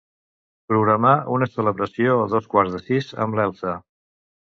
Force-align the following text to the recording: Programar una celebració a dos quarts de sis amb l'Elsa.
Programar 0.69 1.11
una 1.35 1.47
celebració 1.57 2.15
a 2.21 2.23
dos 2.31 2.47
quarts 2.55 2.73
de 2.77 2.81
sis 2.87 3.13
amb 3.27 3.39
l'Elsa. 3.41 3.75